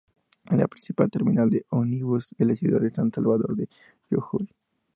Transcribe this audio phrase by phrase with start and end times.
[0.49, 3.69] Es la principal terminal de Ómnibus de la ciudad de San Salvador de
[4.09, 4.49] Jujuy.